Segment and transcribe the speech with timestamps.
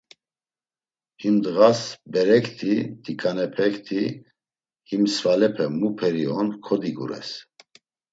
[1.21, 4.01] Him ndğas berekti t̆iǩanepekti
[4.89, 7.29] him svalepe mu peri on kodigures.